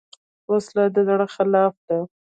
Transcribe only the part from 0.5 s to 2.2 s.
وسله د زړه خلاف ده